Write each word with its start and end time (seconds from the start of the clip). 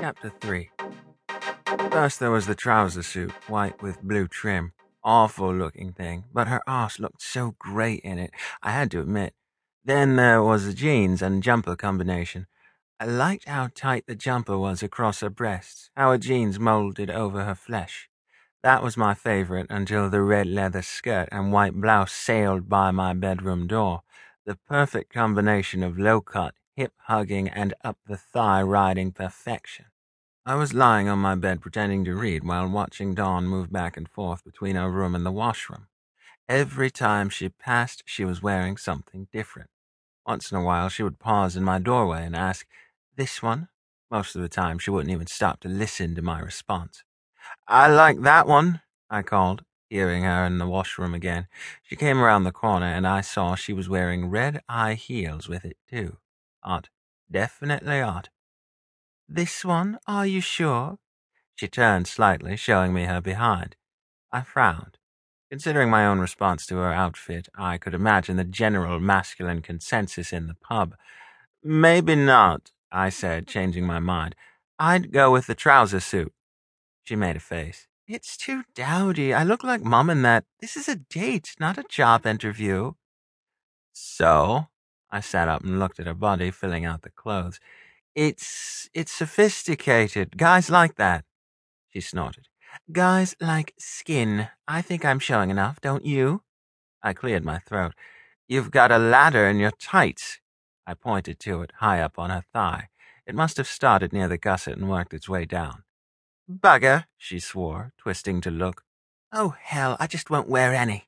Chapter 0.00 0.32
3 0.40 0.70
First 1.90 2.20
there 2.20 2.30
was 2.30 2.46
the 2.46 2.54
trouser 2.54 3.02
suit, 3.02 3.32
white 3.48 3.80
with 3.82 4.02
blue 4.02 4.26
trim. 4.28 4.72
Awful 5.02 5.54
looking 5.54 5.92
thing, 5.92 6.24
but 6.32 6.48
her 6.48 6.60
arse 6.66 6.98
looked 6.98 7.22
so 7.22 7.54
great 7.58 8.00
in 8.00 8.18
it, 8.18 8.32
I 8.62 8.72
had 8.72 8.90
to 8.90 9.00
admit. 9.00 9.34
Then 9.84 10.16
there 10.16 10.42
was 10.42 10.66
the 10.66 10.74
jeans 10.74 11.22
and 11.22 11.42
jumper 11.42 11.74
combination. 11.76 12.46
I 12.98 13.06
liked 13.06 13.48
how 13.48 13.70
tight 13.74 14.04
the 14.06 14.14
jumper 14.14 14.58
was 14.58 14.82
across 14.82 15.20
her 15.20 15.30
breasts, 15.30 15.90
how 15.96 16.10
her 16.10 16.18
jeans 16.18 16.58
molded 16.58 17.10
over 17.10 17.44
her 17.44 17.54
flesh. 17.54 18.10
That 18.62 18.82
was 18.82 18.96
my 18.96 19.14
favorite 19.14 19.68
until 19.70 20.10
the 20.10 20.20
red 20.20 20.46
leather 20.46 20.82
skirt 20.82 21.30
and 21.32 21.50
white 21.50 21.72
blouse 21.72 22.12
sailed 22.12 22.68
by 22.68 22.90
my 22.90 23.14
bedroom 23.14 23.66
door. 23.66 24.02
The 24.50 24.56
perfect 24.56 25.12
combination 25.12 25.84
of 25.84 25.96
low 25.96 26.20
cut, 26.20 26.56
hip 26.74 26.92
hugging, 27.02 27.48
and 27.48 27.72
up 27.84 27.98
the 28.08 28.16
thigh 28.16 28.60
riding 28.60 29.12
perfection. 29.12 29.84
I 30.44 30.56
was 30.56 30.74
lying 30.74 31.08
on 31.08 31.20
my 31.20 31.36
bed 31.36 31.60
pretending 31.60 32.04
to 32.06 32.16
read 32.16 32.42
while 32.42 32.68
watching 32.68 33.14
Dawn 33.14 33.46
move 33.46 33.70
back 33.70 33.96
and 33.96 34.08
forth 34.08 34.42
between 34.42 34.76
our 34.76 34.90
room 34.90 35.14
and 35.14 35.24
the 35.24 35.30
washroom. 35.30 35.86
Every 36.48 36.90
time 36.90 37.28
she 37.28 37.48
passed, 37.48 38.02
she 38.06 38.24
was 38.24 38.42
wearing 38.42 38.76
something 38.76 39.28
different. 39.32 39.70
Once 40.26 40.50
in 40.50 40.58
a 40.58 40.64
while, 40.64 40.88
she 40.88 41.04
would 41.04 41.20
pause 41.20 41.54
in 41.54 41.62
my 41.62 41.78
doorway 41.78 42.24
and 42.24 42.34
ask, 42.34 42.66
This 43.14 43.40
one? 43.40 43.68
Most 44.10 44.34
of 44.34 44.42
the 44.42 44.48
time, 44.48 44.80
she 44.80 44.90
wouldn't 44.90 45.12
even 45.12 45.28
stop 45.28 45.60
to 45.60 45.68
listen 45.68 46.16
to 46.16 46.22
my 46.22 46.40
response. 46.40 47.04
I 47.68 47.86
like 47.86 48.22
that 48.22 48.48
one, 48.48 48.80
I 49.08 49.22
called, 49.22 49.62
hearing 49.90 50.22
her 50.22 50.46
in 50.46 50.58
the 50.58 50.68
washroom 50.68 51.12
again. 51.12 51.48
She 51.82 51.96
came 51.96 52.20
around 52.20 52.44
the 52.44 52.52
corner, 52.52 52.86
and 52.86 53.06
I 53.06 53.20
saw 53.20 53.54
she 53.56 53.72
was 53.72 53.88
wearing 53.88 54.30
red 54.30 54.62
high 54.68 54.94
heels 54.94 55.48
with 55.48 55.64
it, 55.64 55.76
too. 55.90 56.18
Odd. 56.62 56.88
Definitely 57.30 58.00
odd. 58.00 58.30
This 59.28 59.64
one, 59.64 59.98
are 60.06 60.26
you 60.26 60.40
sure? 60.40 60.98
She 61.56 61.68
turned 61.68 62.06
slightly, 62.06 62.56
showing 62.56 62.94
me 62.94 63.04
her 63.04 63.20
behind. 63.20 63.76
I 64.32 64.42
frowned. 64.42 64.96
Considering 65.50 65.90
my 65.90 66.06
own 66.06 66.20
response 66.20 66.64
to 66.66 66.76
her 66.76 66.92
outfit, 66.92 67.48
I 67.56 67.76
could 67.76 67.92
imagine 67.92 68.36
the 68.36 68.44
general 68.44 69.00
masculine 69.00 69.62
consensus 69.62 70.32
in 70.32 70.46
the 70.46 70.54
pub. 70.54 70.94
Maybe 71.62 72.14
not, 72.14 72.70
I 72.92 73.08
said, 73.08 73.48
changing 73.48 73.84
my 73.84 73.98
mind. 73.98 74.36
I'd 74.78 75.12
go 75.12 75.32
with 75.32 75.48
the 75.48 75.56
trouser 75.56 76.00
suit. 76.00 76.32
She 77.02 77.16
made 77.16 77.36
a 77.36 77.40
face. 77.40 77.88
It's 78.12 78.36
too 78.36 78.64
dowdy. 78.74 79.32
I 79.32 79.44
look 79.44 79.62
like 79.62 79.84
mom 79.84 80.10
in 80.10 80.22
that. 80.22 80.44
This 80.60 80.76
is 80.76 80.88
a 80.88 80.96
date, 80.96 81.54
not 81.60 81.78
a 81.78 81.84
job 81.88 82.26
interview. 82.26 82.94
So? 83.92 84.66
I 85.12 85.20
sat 85.20 85.46
up 85.46 85.62
and 85.62 85.78
looked 85.78 86.00
at 86.00 86.08
her 86.08 86.14
body, 86.14 86.50
filling 86.50 86.84
out 86.84 87.02
the 87.02 87.10
clothes. 87.10 87.60
It's 88.16 88.90
it's 88.92 89.12
sophisticated. 89.12 90.36
Guys 90.36 90.68
like 90.68 90.96
that. 90.96 91.24
She 91.90 92.00
snorted. 92.00 92.48
Guys 92.90 93.36
like 93.40 93.74
skin. 93.78 94.48
I 94.66 94.82
think 94.82 95.04
I'm 95.04 95.20
showing 95.20 95.50
enough, 95.50 95.80
don't 95.80 96.04
you? 96.04 96.42
I 97.04 97.12
cleared 97.12 97.44
my 97.44 97.60
throat. 97.60 97.92
You've 98.48 98.72
got 98.72 98.90
a 98.90 98.98
ladder 98.98 99.46
in 99.46 99.60
your 99.60 99.70
tights. 99.78 100.40
I 100.84 100.94
pointed 100.94 101.38
to 101.40 101.62
it, 101.62 101.74
high 101.76 102.00
up 102.00 102.18
on 102.18 102.30
her 102.30 102.42
thigh. 102.52 102.88
It 103.24 103.36
must 103.36 103.56
have 103.56 103.68
started 103.68 104.12
near 104.12 104.26
the 104.26 104.36
gusset 104.36 104.78
and 104.78 104.90
worked 104.90 105.14
its 105.14 105.28
way 105.28 105.44
down. 105.44 105.84
Bugger, 106.50 107.04
she 107.16 107.38
swore, 107.38 107.92
twisting 107.96 108.40
to 108.40 108.50
look. 108.50 108.82
Oh, 109.32 109.54
hell, 109.60 109.96
I 110.00 110.08
just 110.08 110.30
won't 110.30 110.48
wear 110.48 110.74
any. 110.74 111.06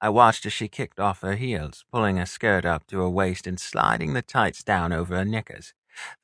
I 0.00 0.08
watched 0.08 0.44
as 0.44 0.52
she 0.52 0.66
kicked 0.66 0.98
off 0.98 1.20
her 1.20 1.36
heels, 1.36 1.84
pulling 1.92 2.16
her 2.16 2.26
skirt 2.26 2.64
up 2.64 2.84
to 2.88 2.98
her 2.98 3.08
waist 3.08 3.46
and 3.46 3.60
sliding 3.60 4.12
the 4.12 4.22
tights 4.22 4.64
down 4.64 4.92
over 4.92 5.16
her 5.16 5.24
knickers. 5.24 5.72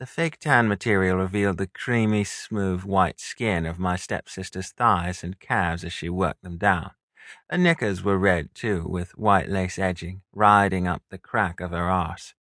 The 0.00 0.06
fake 0.06 0.40
tan 0.40 0.66
material 0.66 1.18
revealed 1.18 1.58
the 1.58 1.68
creamy, 1.68 2.24
smooth 2.24 2.82
white 2.82 3.20
skin 3.20 3.64
of 3.64 3.78
my 3.78 3.94
stepsister's 3.94 4.72
thighs 4.72 5.22
and 5.22 5.38
calves 5.38 5.84
as 5.84 5.92
she 5.92 6.08
worked 6.08 6.42
them 6.42 6.58
down. 6.58 6.90
Her 7.48 7.58
knickers 7.58 8.02
were 8.02 8.18
red, 8.18 8.54
too, 8.54 8.84
with 8.88 9.16
white 9.16 9.48
lace 9.48 9.78
edging, 9.78 10.22
riding 10.32 10.88
up 10.88 11.02
the 11.10 11.18
crack 11.18 11.60
of 11.60 11.70
her 11.70 11.88
arse. 11.88 12.34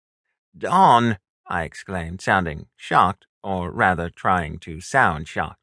Dawn! 0.58 1.18
I 1.46 1.64
exclaimed, 1.64 2.22
sounding 2.22 2.68
shocked, 2.78 3.26
or 3.44 3.70
rather 3.70 4.10
trying 4.10 4.60
to 4.60 4.80
sound 4.80 5.28
shocked. 5.28 5.60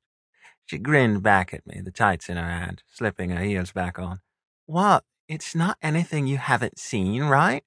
She 0.67 0.79
grinned 0.79 1.23
back 1.23 1.55
at 1.55 1.67
me, 1.67 1.81
the 1.81 1.93
tights 1.93 2.29
in 2.29 2.37
her 2.37 2.43
hand, 2.43 2.83
slipping 2.93 3.31
her 3.31 3.43
heels 3.43 3.71
back 3.71 3.99
on. 3.99 4.21
What? 4.67 5.05
It's 5.29 5.55
not 5.55 5.79
anything 5.81 6.27
you 6.27 6.39
haven't 6.39 6.79
seen, 6.79 7.25
right? 7.25 7.65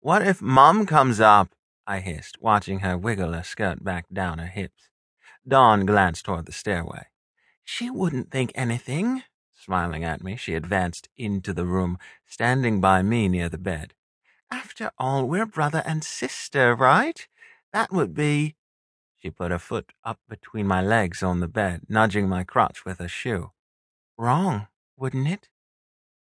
What 0.00 0.26
if 0.26 0.42
Mum 0.42 0.86
comes 0.86 1.20
up? 1.20 1.50
I 1.86 2.00
hissed, 2.00 2.38
watching 2.40 2.80
her 2.80 2.98
wiggle 2.98 3.32
her 3.32 3.44
skirt 3.44 3.82
back 3.82 4.06
down 4.12 4.38
her 4.38 4.46
hips. 4.46 4.90
Dawn 5.46 5.86
glanced 5.86 6.24
toward 6.24 6.46
the 6.46 6.52
stairway. 6.52 7.06
She 7.64 7.90
wouldn't 7.90 8.32
think 8.32 8.50
anything. 8.54 9.22
Smiling 9.54 10.04
at 10.04 10.22
me, 10.22 10.36
she 10.36 10.54
advanced 10.54 11.08
into 11.16 11.52
the 11.52 11.64
room, 11.64 11.96
standing 12.26 12.80
by 12.80 13.02
me 13.02 13.28
near 13.28 13.48
the 13.48 13.58
bed. 13.58 13.94
After 14.50 14.90
all, 14.98 15.26
we're 15.26 15.46
brother 15.46 15.82
and 15.86 16.02
sister, 16.02 16.74
right? 16.74 17.26
That 17.72 17.92
would 17.92 18.14
be. 18.14 18.56
She 19.26 19.30
put 19.32 19.50
her 19.50 19.58
foot 19.58 19.90
up 20.04 20.20
between 20.28 20.68
my 20.68 20.80
legs 20.80 21.20
on 21.20 21.40
the 21.40 21.48
bed, 21.48 21.86
nudging 21.88 22.28
my 22.28 22.44
crotch 22.44 22.84
with 22.84 23.00
her 23.00 23.08
shoe. 23.08 23.50
Wrong, 24.16 24.68
wouldn't 24.96 25.26
it? 25.26 25.48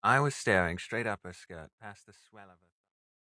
I 0.02 0.19
was 0.19 0.34
staring 0.34 0.80
straight 0.80 1.06
up 1.06 1.19
her 1.24 1.31
skirt, 1.31 1.69
past 1.80 2.07
the 2.07 2.13
swell 2.13 2.46
of 2.46 2.57
her. 2.59 2.77